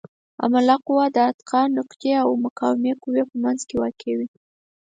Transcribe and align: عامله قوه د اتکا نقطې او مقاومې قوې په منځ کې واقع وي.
عامله 0.41 0.75
قوه 0.85 1.05
د 1.15 1.17
اتکا 1.29 1.61
نقطې 1.77 2.11
او 2.23 2.29
مقاومې 2.45 2.93
قوې 3.01 3.23
په 3.29 3.35
منځ 3.43 3.59
کې 3.67 3.75
واقع 3.81 4.11
وي. 4.17 4.27